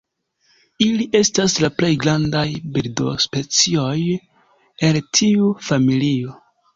[0.83, 2.45] Ili estas la plej grandaj
[2.77, 3.93] birdospecioj
[4.89, 6.35] el tiu familio.